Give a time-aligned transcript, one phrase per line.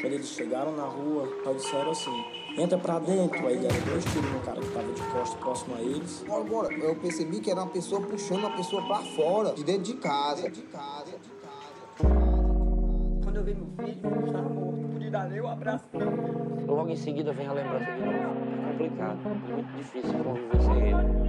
[0.00, 2.24] Quando eles chegaram na rua, só disseram assim,
[2.56, 3.44] entra pra dentro.
[3.48, 6.24] Aí deram dois tiros no cara que tava de costas próximo a eles.
[6.26, 6.72] Bora, bora.
[6.72, 10.48] Eu percebi que era uma pessoa puxando uma pessoa pra fora, de dentro de casa.
[10.48, 11.78] De casa, de casa.
[13.24, 14.76] Quando eu vi meu filho, ele estava morto.
[14.80, 15.88] Não pude dar nem um abraço.
[16.66, 18.14] Logo em seguida vem a lembrança de novo.
[18.14, 21.28] É complicado, é muito difícil conviver sem ele.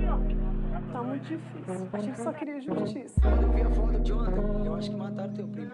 [0.93, 1.89] Tá muito difícil.
[1.91, 3.19] A gente só queria justiça.
[3.21, 5.71] Quando eu vi a foto de ontem, eu acho que mataram teu primo.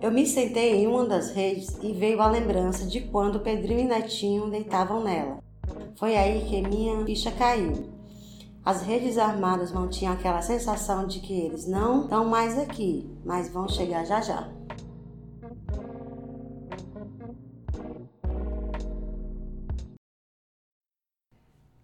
[0.00, 3.84] Eu me sentei em uma das redes e veio a lembrança de quando Pedrinho e
[3.84, 5.38] Netinho deitavam nela.
[5.96, 7.99] Foi aí que minha ficha caiu.
[8.62, 13.66] As redes armadas mantinham aquela sensação de que eles não estão mais aqui, mas vão
[13.66, 14.52] chegar já já.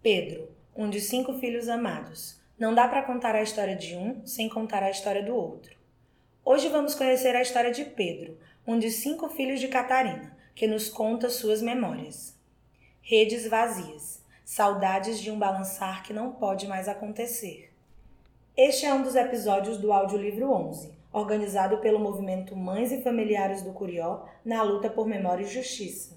[0.02, 2.38] Pedro, um de cinco filhos amados.
[2.58, 5.74] Não dá para contar a história de um sem contar a história do outro.
[6.44, 10.90] Hoje vamos conhecer a história de Pedro, um de cinco filhos de Catarina, que nos
[10.90, 12.38] conta suas memórias.
[13.00, 17.74] Redes vazias, saudades de um balançar que não pode mais acontecer.
[18.56, 23.72] Este é um dos episódios do Audiolivro 11, organizado pelo movimento Mães e Familiares do
[23.72, 26.16] Curió na luta por memória e justiça.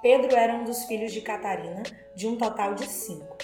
[0.00, 1.82] Pedro era um dos filhos de Catarina,
[2.14, 3.39] de um total de cinco.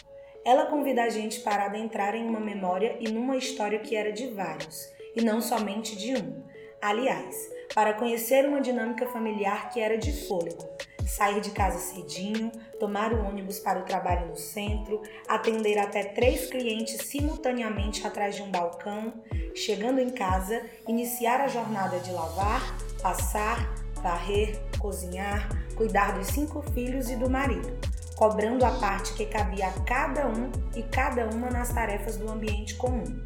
[0.46, 4.28] Ela convida a gente para adentrar em uma memória e numa história que era de
[4.28, 6.40] vários, e não somente de um.
[6.80, 10.64] Aliás, para conhecer uma dinâmica familiar que era de fôlego.
[11.04, 16.46] Sair de casa cedinho, tomar o ônibus para o trabalho no centro, atender até três
[16.48, 19.14] clientes simultaneamente atrás de um balcão,
[19.52, 22.62] chegando em casa, iniciar a jornada de lavar,
[23.02, 27.85] passar, varrer, cozinhar, cuidar dos cinco filhos e do marido,
[28.16, 32.74] cobrando a parte que cabia a cada um e cada uma nas tarefas do ambiente
[32.76, 33.22] comum.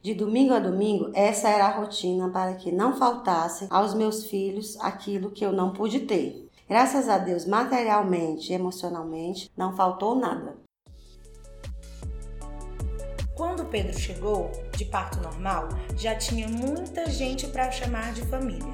[0.00, 4.78] De domingo a domingo, essa era a rotina para que não faltasse aos meus filhos
[4.80, 6.48] aquilo que eu não pude ter.
[6.68, 10.56] Graças a Deus, materialmente e emocionalmente, não faltou nada.
[13.34, 18.72] Quando Pedro chegou, de parto normal, já tinha muita gente para chamar de família.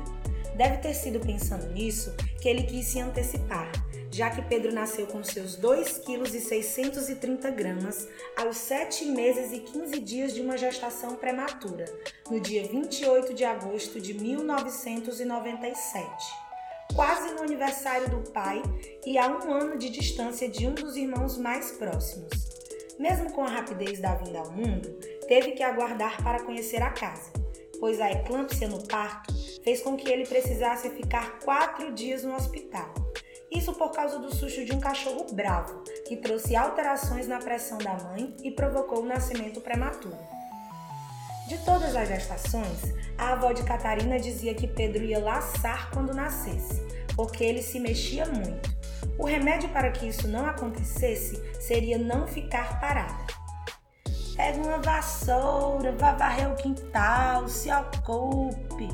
[0.57, 3.71] Deve ter sido pensando nisso que ele quis se antecipar,
[4.11, 7.89] já que Pedro nasceu com seus 2,630 kg
[8.37, 11.85] aos 7 meses e 15 dias de uma gestação prematura,
[12.31, 16.09] no dia 28 de agosto de 1997.
[16.95, 18.63] Quase no aniversário do pai
[19.07, 22.31] e a um ano de distância de um dos irmãos mais próximos.
[22.99, 24.89] Mesmo com a rapidez da vinda ao mundo,
[25.29, 27.31] teve que aguardar para conhecer a casa,
[27.81, 32.93] pois a eclâmpsia no parto fez com que ele precisasse ficar quatro dias no hospital.
[33.51, 37.95] Isso por causa do susto de um cachorro bravo, que trouxe alterações na pressão da
[37.95, 40.17] mãe e provocou o nascimento prematuro.
[41.49, 46.81] De todas as gestações, a avó de Catarina dizia que Pedro ia laçar quando nascesse,
[47.17, 48.71] porque ele se mexia muito.
[49.19, 53.40] O remédio para que isso não acontecesse seria não ficar parada.
[54.51, 58.89] Pega uma vassoura, vá varrer o quintal, se ocupe,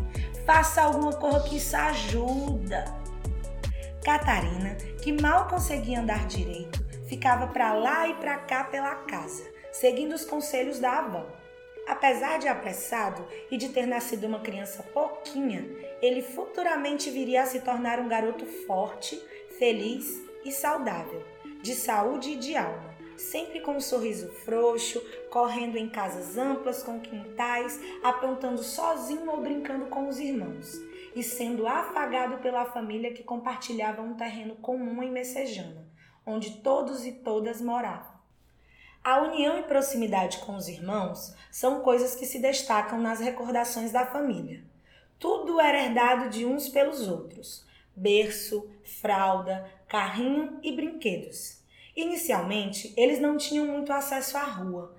[0.44, 2.84] faça alguma coisa que isso ajuda.
[4.04, 10.14] Catarina, que mal conseguia andar direito, ficava para lá e para cá pela casa, seguindo
[10.14, 11.24] os conselhos da avó.
[11.88, 15.66] Apesar de apressado e de ter nascido uma criança pouquinha,
[16.02, 19.18] ele futuramente viria a se tornar um garoto forte,
[19.58, 21.24] feliz e saudável,
[21.62, 27.00] de saúde e de alma, sempre com um sorriso frouxo, correndo em casas amplas com
[27.00, 30.80] quintais, aprontando sozinho ou brincando com os irmãos,
[31.14, 35.86] e sendo afagado pela família que compartilhava um terreno comum em Messejana,
[36.24, 38.16] onde todos e todas moravam.
[39.02, 44.04] A união e proximidade com os irmãos são coisas que se destacam nas recordações da
[44.04, 44.64] família.
[45.18, 47.64] Tudo era herdado de uns pelos outros:
[47.94, 48.68] berço,
[49.00, 51.64] fralda, carrinho e brinquedos.
[51.96, 54.94] Inicialmente, eles não tinham muito acesso à rua,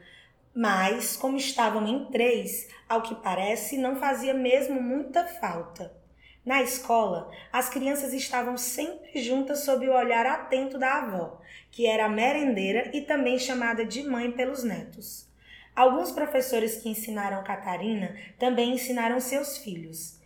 [0.51, 5.95] mas, como estavam em três, ao que parece, não fazia mesmo muita falta.
[6.43, 11.39] Na escola, as crianças estavam sempre juntas sob o olhar atento da avó,
[11.69, 15.29] que era a merendeira e também chamada de mãe pelos netos.
[15.75, 20.19] Alguns professores que ensinaram Catarina também ensinaram seus filhos.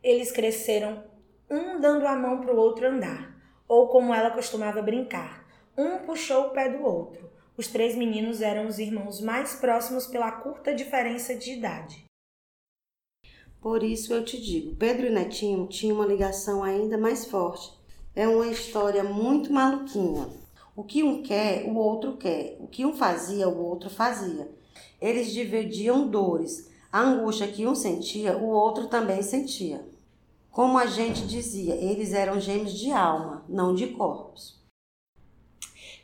[0.00, 1.02] Eles cresceram
[1.50, 3.34] um dando a mão para o outro andar,
[3.66, 5.39] ou como ela costumava brincar,
[5.80, 7.30] um puxou o pé do outro.
[7.56, 12.04] Os três meninos eram os irmãos mais próximos pela curta diferença de idade.
[13.60, 17.72] Por isso eu te digo, Pedro e Netinho tinham uma ligação ainda mais forte.
[18.14, 20.28] É uma história muito maluquinha.
[20.76, 22.56] O que um quer, o outro quer.
[22.60, 24.50] O que um fazia, o outro fazia.
[25.00, 26.70] Eles dividiam dores.
[26.92, 29.86] A angústia que um sentia, o outro também sentia.
[30.50, 34.59] Como a gente dizia, eles eram gêmeos de alma, não de corpos.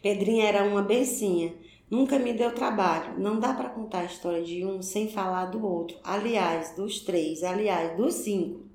[0.06, 1.53] Pedrinha era uma bencinha,
[1.91, 3.19] nunca me deu trabalho.
[3.19, 5.99] Não dá para contar a história de um sem falar do outro.
[6.05, 8.70] Aliás, dos três, aliás, dos cinco.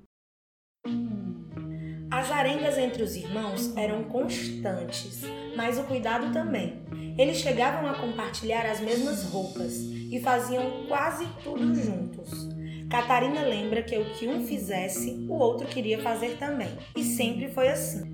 [2.10, 5.22] As arengas entre os irmãos eram constantes,
[5.56, 6.84] mas o cuidado também.
[7.16, 12.46] Eles chegavam a compartilhar as mesmas roupas e faziam quase tudo juntos.
[12.90, 17.68] Catarina lembra que o que um fizesse, o outro queria fazer também, e sempre foi
[17.68, 18.11] assim.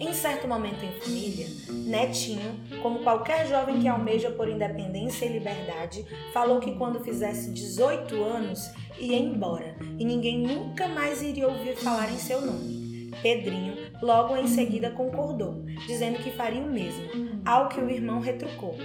[0.00, 6.06] Em certo momento em família, Netinho, como qualquer jovem que almeja por independência e liberdade,
[6.32, 12.10] falou que quando fizesse 18 anos ia embora e ninguém nunca mais iria ouvir falar
[12.10, 13.10] em seu nome.
[13.20, 18.78] Pedrinho logo em seguida concordou, dizendo que faria o mesmo, ao que o irmão retrucou.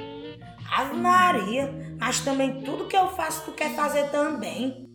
[0.69, 4.91] Ave Maria, mas também tudo que eu faço tu quer fazer também.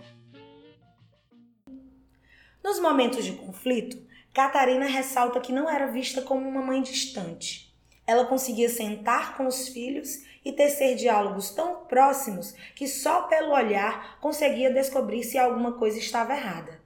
[2.62, 7.74] Nos momentos de conflito, Catarina ressalta que não era vista como uma mãe distante.
[8.06, 14.18] Ela conseguia sentar com os filhos e tecer diálogos tão próximos que só pelo olhar
[14.20, 16.80] conseguia descobrir se alguma coisa estava errada.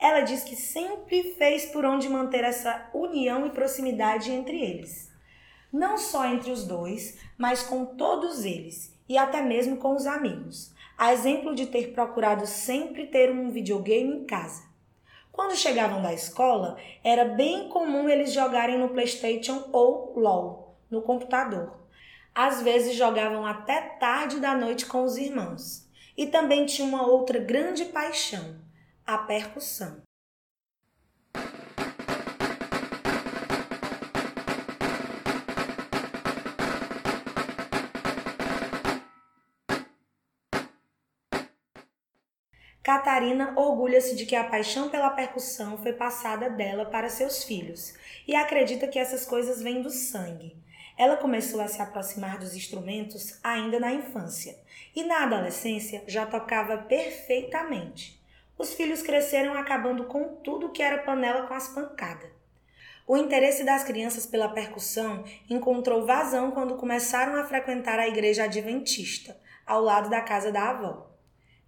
[0.00, 5.10] Ela diz que sempre fez por onde manter essa união e proximidade entre eles.
[5.72, 10.72] Não só entre os dois, mas com todos eles e até mesmo com os amigos.
[10.96, 14.65] A exemplo de ter procurado sempre ter um videogame em casa.
[15.36, 21.76] Quando chegavam da escola, era bem comum eles jogarem no PlayStation ou LOL, no computador.
[22.34, 25.86] Às vezes jogavam até tarde da noite com os irmãos.
[26.16, 28.58] E também tinha uma outra grande paixão,
[29.06, 30.05] a percussão.
[42.86, 47.92] Catarina orgulha-se de que a paixão pela percussão foi passada dela para seus filhos
[48.28, 50.56] e acredita que essas coisas vêm do sangue.
[50.96, 54.56] Ela começou a se aproximar dos instrumentos ainda na infância
[54.94, 58.22] e na adolescência já tocava perfeitamente.
[58.56, 62.30] Os filhos cresceram acabando com tudo que era panela com as pancadas.
[63.04, 69.36] O interesse das crianças pela percussão encontrou vazão quando começaram a frequentar a igreja adventista,
[69.66, 71.10] ao lado da casa da avó.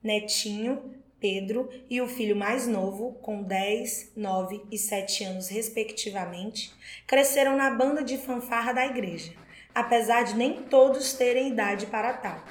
[0.00, 6.73] Netinho, Pedro e o filho mais novo, com 10, 9 e 7 anos respectivamente,
[7.06, 9.32] cresceram na banda de fanfarra da igreja,
[9.75, 12.43] apesar de nem todos terem idade para tal.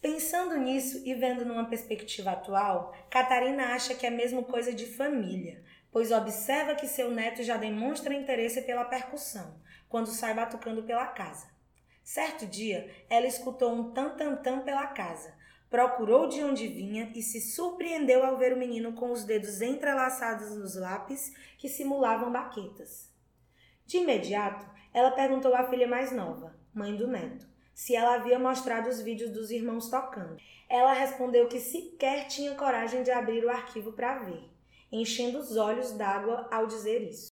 [0.00, 5.62] Pensando nisso e vendo numa perspectiva atual, Catarina acha que é mesmo coisa de família,
[5.90, 9.54] pois observa que seu neto já demonstra interesse pela percussão,
[9.94, 11.46] quando sai batucando pela casa.
[12.02, 15.32] Certo dia, ela escutou um tam-tam-tam pela casa,
[15.70, 20.50] procurou de onde vinha e se surpreendeu ao ver o menino com os dedos entrelaçados
[20.56, 23.08] nos lápis que simulavam baquetas.
[23.86, 28.90] De imediato, ela perguntou à filha mais nova, mãe do neto, se ela havia mostrado
[28.90, 30.38] os vídeos dos irmãos tocando.
[30.68, 34.50] Ela respondeu que sequer tinha coragem de abrir o arquivo para ver,
[34.90, 37.33] enchendo os olhos d'água ao dizer isso.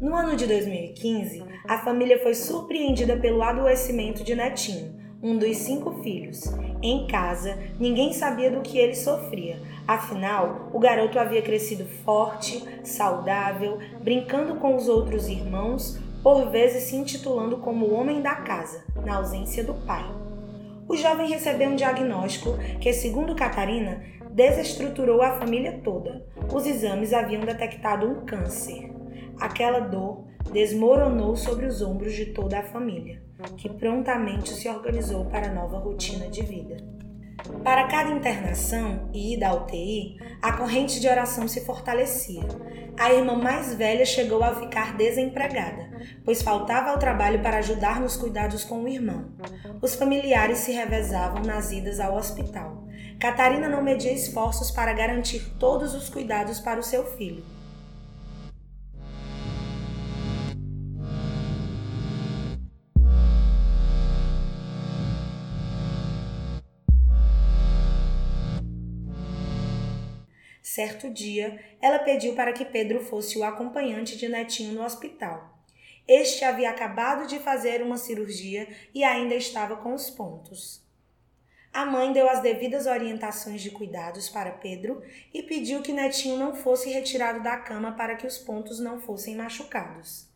[0.00, 6.00] No ano de 2015, a família foi surpreendida pelo adoecimento de Netinho, um dos cinco
[6.02, 6.44] filhos.
[6.80, 13.78] Em casa, ninguém sabia do que ele sofria, afinal, o garoto havia crescido forte, saudável,
[14.00, 19.16] brincando com os outros irmãos, por vezes se intitulando como o homem da casa, na
[19.16, 20.04] ausência do pai.
[20.88, 26.26] O jovem recebeu um diagnóstico que, segundo Catarina, desestruturou a família toda.
[26.52, 28.90] Os exames haviam detectado um câncer.
[29.38, 33.22] Aquela dor desmoronou sobre os ombros de toda a família,
[33.56, 36.76] que prontamente se organizou para a nova rotina de vida.
[37.64, 42.42] Para cada internação e ida à UTI, a corrente de oração se fortalecia.
[43.02, 45.90] A irmã mais velha chegou a ficar desempregada,
[46.24, 49.32] pois faltava ao trabalho para ajudar nos cuidados com o irmão.
[49.82, 52.86] Os familiares se revezavam nas idas ao hospital.
[53.18, 57.42] Catarina não media esforços para garantir todos os cuidados para o seu filho.
[70.74, 75.54] Certo dia, ela pediu para que Pedro fosse o acompanhante de Netinho no hospital.
[76.08, 80.82] Este havia acabado de fazer uma cirurgia e ainda estava com os pontos.
[81.74, 85.02] A mãe deu as devidas orientações de cuidados para Pedro
[85.34, 89.36] e pediu que Netinho não fosse retirado da cama para que os pontos não fossem
[89.36, 90.26] machucados.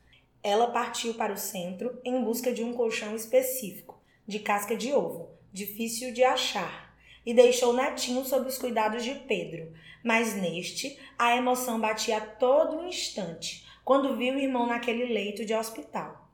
[0.43, 5.31] Ela partiu para o centro em busca de um colchão específico, de casca de ovo,
[5.51, 6.86] difícil de achar,
[7.27, 12.85] e deixou Netinho sob os cuidados de Pedro, mas neste a emoção batia a todo
[12.85, 16.29] instante quando viu o irmão naquele leito de hospital.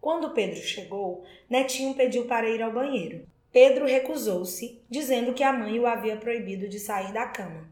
[0.00, 3.26] Quando Pedro chegou, Netinho pediu para ir ao banheiro.
[3.50, 7.68] Pedro recusou-se, dizendo que a mãe o havia proibido de sair da cama.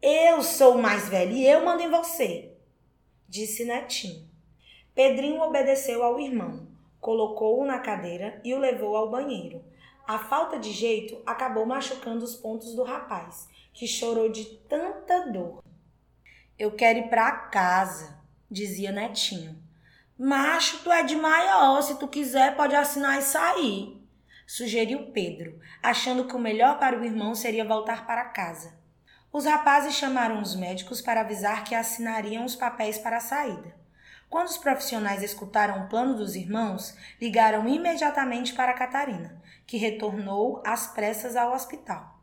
[0.00, 2.52] Eu sou o mais velho e eu mando em você,
[3.28, 4.28] disse Netinho.
[4.94, 6.68] Pedrinho obedeceu ao irmão,
[7.00, 9.64] colocou-o na cadeira e o levou ao banheiro.
[10.06, 15.64] A falta de jeito acabou machucando os pontos do rapaz, que chorou de tanta dor.
[16.58, 18.18] Eu quero ir para casa,
[18.50, 19.58] dizia Netinho.
[20.18, 23.98] Macho, tu é de maior, se tu quiser pode assinar e sair,
[24.46, 28.78] sugeriu Pedro, achando que o melhor para o irmão seria voltar para casa.
[29.32, 33.74] Os rapazes chamaram os médicos para avisar que assinariam os papéis para a saída.
[34.34, 40.88] Quando os profissionais escutaram o plano dos irmãos, ligaram imediatamente para Catarina, que retornou às
[40.88, 42.18] pressas ao hospital.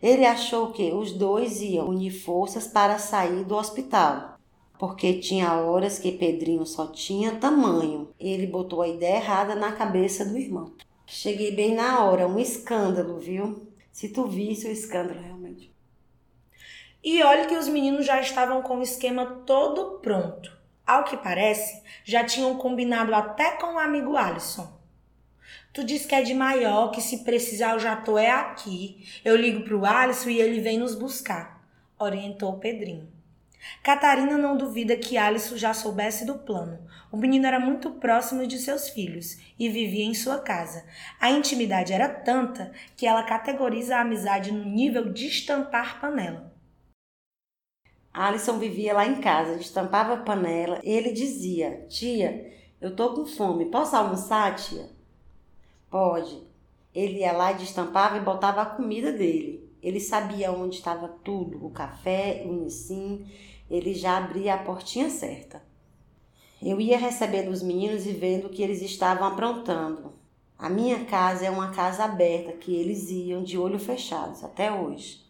[0.00, 4.38] Ele achou que os dois iam unir forças para sair do hospital,
[4.78, 8.08] porque tinha horas que Pedrinho só tinha tamanho.
[8.18, 10.72] Ele botou a ideia errada na cabeça do irmão.
[11.04, 13.70] Cheguei bem na hora, um escândalo, viu?
[13.92, 15.70] Se tu visse o escândalo realmente.
[17.04, 20.61] E olha que os meninos já estavam com o esquema todo pronto.
[20.86, 24.80] Ao que parece, já tinham combinado até com o amigo Alisson.
[25.72, 29.08] Tu diz que é de maior, que se precisar eu já tô é aqui.
[29.24, 31.64] Eu ligo pro Alisson e ele vem nos buscar,
[31.98, 33.08] orientou Pedrinho.
[33.82, 36.78] Catarina não duvida que Alisson já soubesse do plano.
[37.10, 40.84] O menino era muito próximo de seus filhos e vivia em sua casa.
[41.20, 46.51] A intimidade era tanta que ela categoriza a amizade no nível de estampar panela.
[48.12, 50.80] Alisson vivia lá em casa, estampava panela.
[50.82, 54.90] Ele dizia: Tia, eu tô com fome, posso almoçar, tia?
[55.90, 56.42] Pode.
[56.94, 59.70] Ele ia lá e destampava e botava a comida dele.
[59.82, 63.26] Ele sabia onde estava tudo, o café, o inicim,
[63.70, 65.62] ele já abria a portinha certa.
[66.62, 70.12] Eu ia recebendo os meninos e vendo o que eles estavam aprontando.
[70.56, 75.20] A minha casa é uma casa aberta que eles iam de olho fechados até hoje.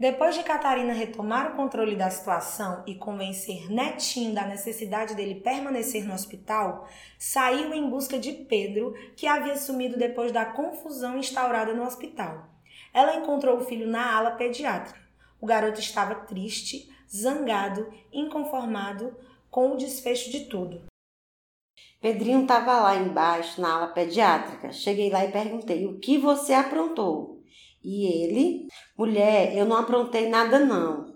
[0.00, 6.06] Depois de Catarina retomar o controle da situação e convencer Netinho da necessidade dele permanecer
[6.06, 6.88] no hospital,
[7.18, 12.48] saiu em busca de Pedro, que havia sumido depois da confusão instaurada no hospital.
[12.94, 14.98] Ela encontrou o filho na ala pediátrica.
[15.38, 19.14] O garoto estava triste, zangado, inconformado
[19.50, 20.84] com o desfecho de tudo.
[22.00, 24.72] Pedrinho estava lá embaixo na ala pediátrica.
[24.72, 27.29] Cheguei lá e perguntei: O que você aprontou?
[27.82, 31.14] E ele, mulher, eu não aprontei nada não.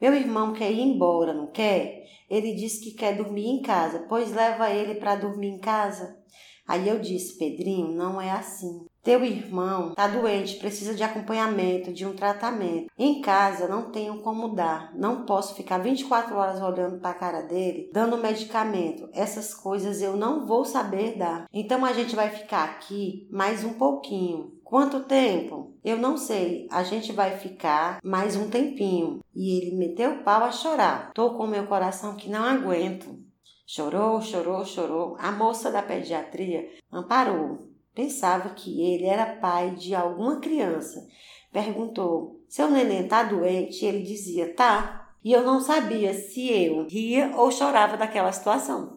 [0.00, 2.04] Meu irmão quer ir embora, não quer?
[2.28, 6.18] Ele disse que quer dormir em casa, pois leva ele para dormir em casa.
[6.66, 8.86] Aí eu disse, Pedrinho, não é assim.
[9.02, 12.90] Teu irmão está doente, precisa de acompanhamento, de um tratamento.
[12.98, 14.94] Em casa não tenho como dar.
[14.96, 19.06] Não posso ficar 24 horas olhando para a cara dele, dando medicamento.
[19.12, 21.46] Essas coisas eu não vou saber dar.
[21.52, 24.53] Então a gente vai ficar aqui mais um pouquinho.
[24.64, 25.76] Quanto tempo?
[25.84, 26.66] Eu não sei.
[26.70, 29.20] A gente vai ficar mais um tempinho.
[29.34, 31.12] E ele meteu o pau a chorar.
[31.12, 33.22] Tô com meu coração que não aguento.
[33.66, 35.16] Chorou, chorou, chorou.
[35.18, 37.68] A moça da pediatria amparou.
[37.94, 41.06] Pensava que ele era pai de alguma criança.
[41.52, 43.84] Perguntou: Seu neném tá doente?
[43.84, 45.12] Ele dizia: Tá.
[45.22, 48.96] E eu não sabia se eu ria ou chorava daquela situação.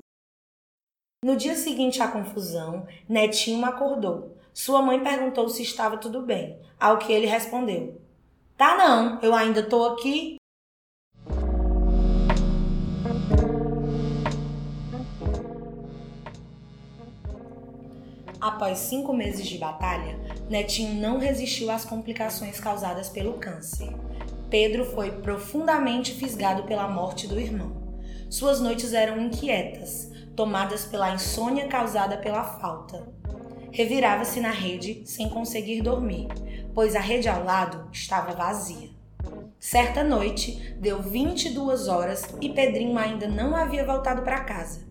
[1.24, 4.37] No dia seguinte à confusão, Netinho acordou.
[4.58, 8.02] Sua mãe perguntou se estava tudo bem, ao que ele respondeu:
[8.58, 10.38] Tá não, eu ainda tô aqui.
[18.42, 23.94] Após cinco meses de batalha, Netinho não resistiu às complicações causadas pelo câncer.
[24.50, 27.78] Pedro foi profundamente fisgado pela morte do irmão.
[28.28, 33.16] Suas noites eram inquietas, tomadas pela insônia causada pela falta.
[33.78, 36.30] Revirava-se na rede sem conseguir dormir,
[36.74, 38.90] pois a rede ao lado estava vazia.
[39.60, 44.88] Certa noite, deu 22 horas e Pedrinho ainda não havia voltado para casa.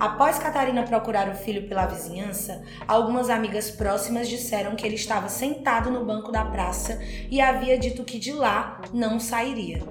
[0.00, 5.90] Após Catarina procurar o filho pela vizinhança, algumas amigas próximas disseram que ele estava sentado
[5.90, 9.82] no banco da praça e havia dito que de lá não sairia.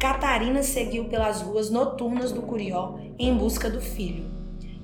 [0.00, 4.29] Catarina seguiu pelas ruas noturnas do Curió em busca do filho.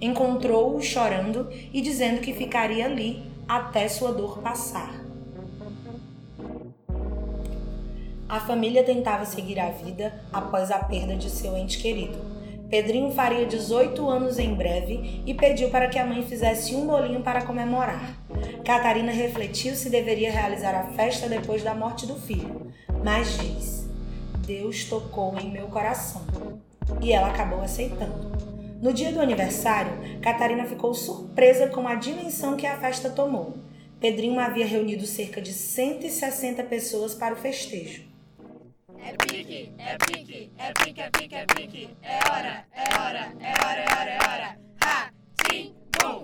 [0.01, 5.07] Encontrou-o chorando e dizendo que ficaria ali até sua dor passar.
[8.29, 12.19] A família tentava seguir a vida após a perda de seu ente querido.
[12.69, 17.23] Pedrinho faria 18 anos em breve e pediu para que a mãe fizesse um bolinho
[17.23, 18.19] para comemorar.
[18.65, 22.73] Catarina refletiu se deveria realizar a festa depois da morte do filho,
[23.05, 23.89] mas diz:
[24.45, 26.23] Deus tocou em meu coração.
[27.01, 28.56] E ela acabou aceitando.
[28.81, 33.57] No dia do aniversário, Catarina ficou surpresa com a dimensão que a festa tomou.
[33.99, 38.05] Pedrinho havia reunido cerca de 160 pessoas para o festejo.
[38.99, 41.97] É pique, é pique, é pique, é pique, é pique.
[42.03, 44.59] É hora, é hora, é hora, é hora, é hora.
[44.85, 45.11] Ha,
[45.51, 46.23] sim, bum.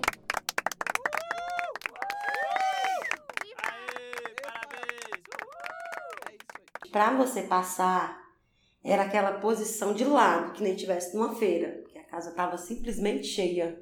[6.91, 8.21] Para você passar,
[8.83, 11.82] era aquela posição de lado, que nem tivesse numa feira,
[12.13, 13.81] casa estava simplesmente cheia.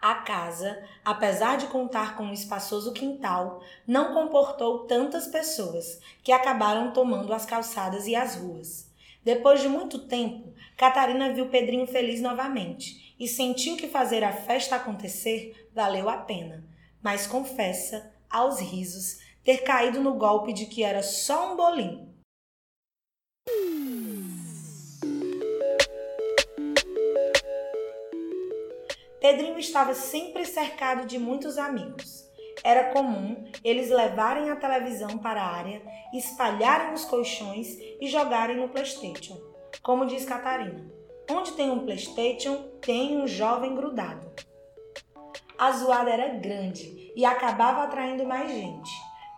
[0.00, 6.92] A casa, apesar de contar com um espaçoso quintal, não comportou tantas pessoas, que acabaram
[6.92, 8.92] tomando as calçadas e as ruas.
[9.24, 14.76] Depois de muito tempo, Catarina viu Pedrinho feliz novamente e sentiu que fazer a festa
[14.76, 16.64] acontecer valeu a pena,
[17.02, 22.14] mas confessa, aos risos, ter caído no golpe de que era só um bolinho
[29.24, 32.30] Pedrinho estava sempre cercado de muitos amigos.
[32.62, 35.80] Era comum eles levarem a televisão para a área,
[36.12, 39.40] espalharem os colchões e jogarem no PlayStation.
[39.82, 40.84] Como diz Catarina,
[41.30, 44.30] onde tem um PlayStation, tem um jovem grudado.
[45.56, 48.90] A zoada era grande e acabava atraindo mais gente.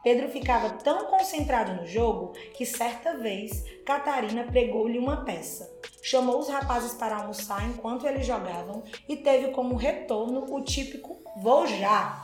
[0.06, 5.68] Pedro ficava tão concentrado no jogo que certa vez Catarina pregou-lhe uma peça.
[6.00, 11.66] Chamou os rapazes para almoçar enquanto eles jogavam e teve como retorno o típico vou
[11.66, 12.22] já.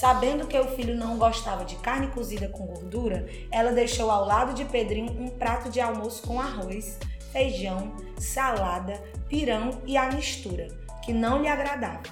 [0.00, 4.52] Sabendo que o filho não gostava de carne cozida com gordura, ela deixou ao lado
[4.52, 6.98] de Pedrinho um prato de almoço com arroz,
[7.30, 10.66] feijão, salada, pirão e a mistura,
[11.04, 12.02] que não lhe agradava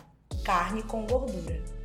[0.44, 1.78] carne com gordura.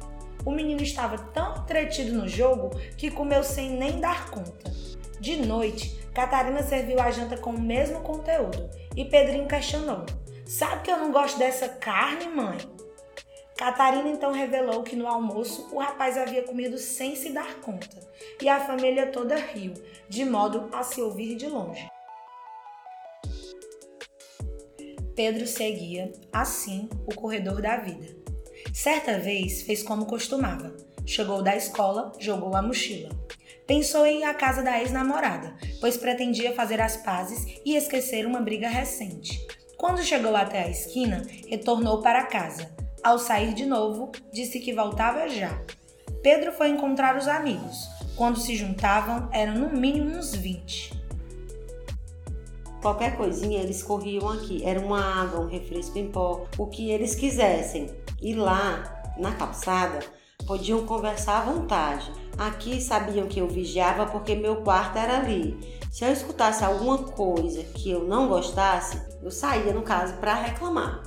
[0.46, 4.72] O menino estava tão entretido no jogo que comeu sem nem dar conta.
[5.20, 10.06] De noite, Catarina serviu a janta com o mesmo conteúdo e Pedrinho questionou:
[10.46, 12.58] Sabe que eu não gosto dessa carne, mãe?
[13.58, 18.00] Catarina então revelou que no almoço o rapaz havia comido sem se dar conta
[18.42, 19.74] e a família toda riu,
[20.10, 21.88] de modo a se ouvir de longe.
[25.16, 28.23] Pedro seguia, assim, o corredor da vida.
[28.72, 30.76] Certa vez fez como costumava.
[31.06, 33.10] Chegou da escola, jogou a mochila.
[33.68, 38.42] Pensou em ir à casa da ex-namorada, pois pretendia fazer as pazes e esquecer uma
[38.42, 39.46] briga recente.
[39.78, 42.72] Quando chegou até a esquina, retornou para casa.
[43.04, 45.62] Ao sair de novo, disse que voltava já.
[46.22, 47.76] Pedro foi encontrar os amigos.
[48.16, 50.94] Quando se juntavam, eram no mínimo uns 20.
[52.82, 54.64] Qualquer coisinha eles corriam aqui.
[54.64, 57.90] Era uma água, um refresco em pó, o que eles quisessem.
[58.24, 60.00] E lá, na calçada,
[60.48, 62.10] podiam conversar à vontade.
[62.38, 65.60] Aqui sabiam que eu vigiava porque meu quarto era ali.
[65.92, 71.04] Se eu escutasse alguma coisa que eu não gostasse, eu saía no caso para reclamar.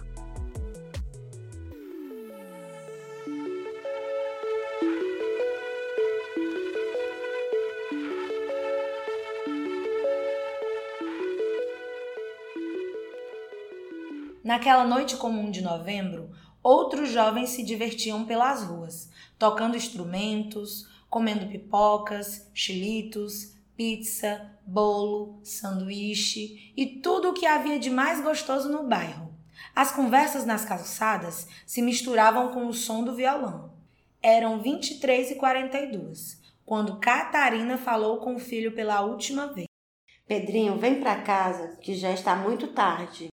[14.45, 16.31] Naquela noite comum de novembro,
[16.67, 26.87] outros jovens se divertiam pelas ruas, tocando instrumentos, comendo pipocas, chilitos, pizza, bolo, sanduíche e
[26.87, 29.33] tudo o que havia de mais gostoso no bairro.
[29.77, 33.73] As conversas nas calçadas se misturavam com o som do violão.
[34.21, 39.69] Eram 23 e 42 quando Catarina falou com o filho pela última vez.
[40.27, 43.29] Pedrinho, vem para casa, que já está muito tarde.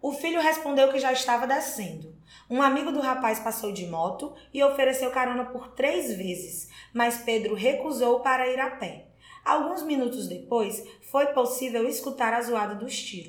[0.00, 2.14] O filho respondeu que já estava descendo.
[2.48, 7.56] Um amigo do rapaz passou de moto e ofereceu carona por três vezes, mas Pedro
[7.56, 9.08] recusou para ir a pé.
[9.44, 13.26] Alguns minutos depois, foi possível escutar a zoada dos tiros.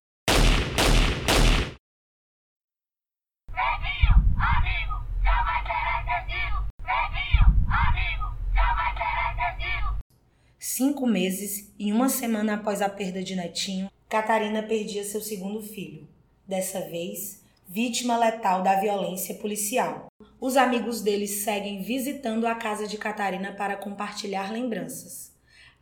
[10.60, 16.08] Cinco meses e uma semana após a perda de Netinho, Catarina perdia seu segundo filho.
[16.50, 20.12] Dessa vez, vítima letal da violência policial.
[20.42, 25.32] Os amigos deles seguem visitando a casa de Catarina para compartilhar lembranças.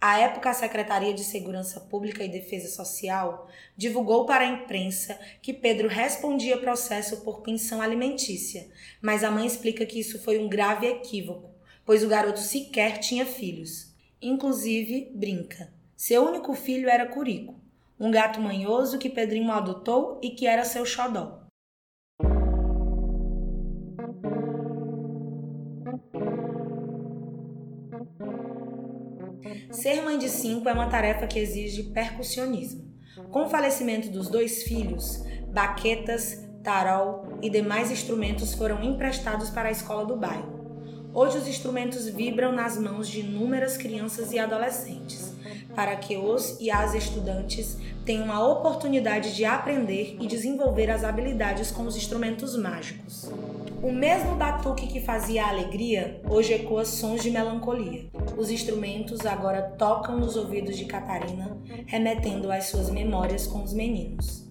[0.02, 5.54] À época, a Secretaria de Segurança Pública e Defesa Social divulgou para a imprensa que
[5.54, 8.68] Pedro respondia processo por pensão alimentícia,
[9.02, 11.50] mas a mãe explica que isso foi um grave equívoco,
[11.86, 13.96] pois o garoto sequer tinha filhos.
[14.22, 15.72] Inclusive, brinca.
[15.96, 17.56] Seu único filho era Curico,
[18.00, 21.48] um gato manhoso que Pedrinho adotou e que era seu xodó.
[29.72, 32.88] Ser mãe de cinco é uma tarefa que exige percussionismo.
[33.32, 39.72] Com o falecimento dos dois filhos, baquetas, tarol e demais instrumentos foram emprestados para a
[39.72, 40.58] escola do bairro.
[41.14, 45.34] Hoje os instrumentos vibram nas mãos de inúmeras crianças e adolescentes,
[45.78, 51.70] para que os e as estudantes tenham a oportunidade de aprender e desenvolver as habilidades
[51.70, 53.32] com os instrumentos mágicos.
[53.84, 58.10] O mesmo batuque que fazia a alegria hoje ecoa sons de melancolia.
[58.36, 64.50] Os instrumentos agora tocam nos ouvidos de Catarina, remetendo às suas memórias com os meninos.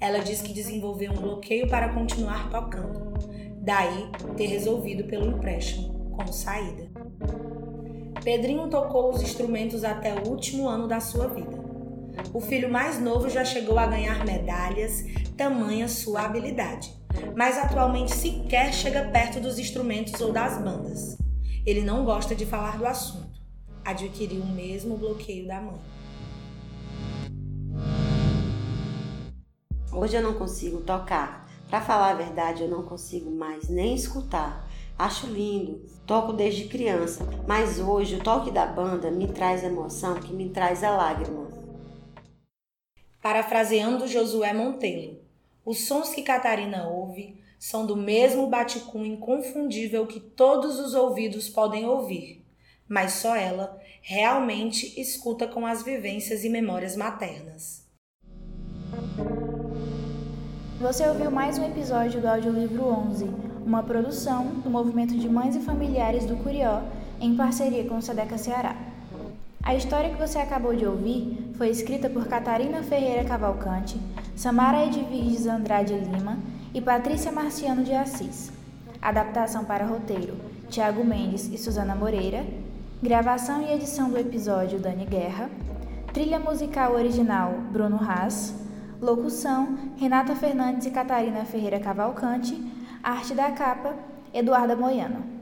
[0.00, 3.14] Ela diz que desenvolveu um bloqueio para continuar tocando,
[3.60, 6.90] daí ter resolvido pelo empréstimo como saída.
[8.24, 11.62] Pedrinho tocou os instrumentos até o último ano da sua vida.
[12.32, 15.04] O filho mais novo já chegou a ganhar medalhas,
[15.36, 16.90] tamanha sua habilidade,
[17.36, 21.18] mas atualmente sequer chega perto dos instrumentos ou das bandas.
[21.66, 23.38] Ele não gosta de falar do assunto.
[23.84, 25.80] Adquiriu o mesmo bloqueio da mãe.
[29.92, 31.46] Hoje eu não consigo tocar.
[31.68, 34.63] Para falar a verdade, eu não consigo mais nem escutar.
[34.96, 40.32] Acho lindo, toco desde criança, mas hoje o toque da banda me traz emoção que
[40.32, 41.48] me traz a lágrima.
[43.20, 45.18] Parafraseando Josué Monteiro,
[45.64, 51.84] os sons que Catarina ouve são do mesmo baticum inconfundível que todos os ouvidos podem
[51.86, 52.46] ouvir,
[52.88, 57.82] mas só ela realmente escuta com as vivências e memórias maternas.
[60.80, 65.60] Você ouviu mais um episódio do Audiolivro 11 uma produção do Movimento de Mães e
[65.60, 66.82] Familiares do Curió,
[67.20, 68.76] em parceria com o Sedeca Ceará.
[69.62, 73.98] A história que você acabou de ouvir foi escrita por Catarina Ferreira Cavalcante,
[74.36, 76.38] Samara Edviges Andrade Lima
[76.74, 78.52] e Patrícia Marciano de Assis.
[79.00, 80.36] Adaptação para roteiro:
[80.68, 82.44] Tiago Mendes e Suzana Moreira.
[83.02, 85.48] Gravação e edição do episódio: Dani Guerra.
[86.12, 88.54] Trilha musical original: Bruno Haas.
[89.00, 92.54] Locução: Renata Fernandes e Catarina Ferreira Cavalcante.
[93.04, 93.94] Arte da capa,
[94.32, 95.33] Eduarda Moiano.